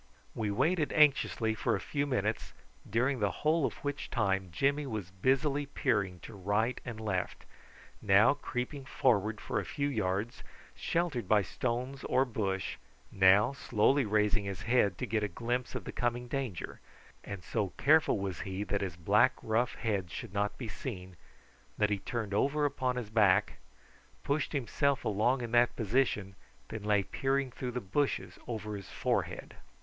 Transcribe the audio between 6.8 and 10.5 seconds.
and left, now creeping forward for a few yards,